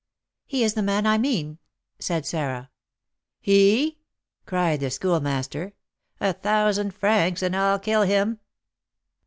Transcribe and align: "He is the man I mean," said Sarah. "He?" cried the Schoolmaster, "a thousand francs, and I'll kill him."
"He 0.47 0.63
is 0.63 0.73
the 0.73 0.81
man 0.81 1.05
I 1.05 1.19
mean," 1.19 1.59
said 1.99 2.25
Sarah. 2.25 2.71
"He?" 3.39 3.99
cried 4.47 4.79
the 4.79 4.89
Schoolmaster, 4.89 5.73
"a 6.19 6.33
thousand 6.33 6.95
francs, 6.95 7.43
and 7.43 7.55
I'll 7.55 7.77
kill 7.77 8.01
him." 8.01 8.39